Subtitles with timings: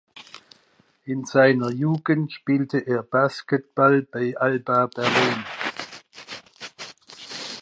[1.05, 5.45] In seiner Jugend spielte er Basketball bei Alba Berlin.